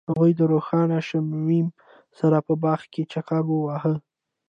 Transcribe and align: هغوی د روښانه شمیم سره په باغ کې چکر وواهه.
هغوی 0.09 0.31
د 0.39 0.41
روښانه 0.53 0.97
شمیم 1.07 1.67
سره 2.19 2.37
په 2.47 2.53
باغ 2.63 2.81
کې 2.93 3.01
چکر 3.11 3.43
وواهه. 3.47 3.93